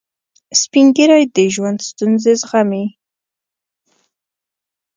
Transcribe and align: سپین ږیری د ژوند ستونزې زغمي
سپین 0.61 0.87
ږیری 0.95 1.23
د 1.35 1.37
ژوند 1.55 1.79
ستونزې 1.89 2.33
زغمي 2.41 2.85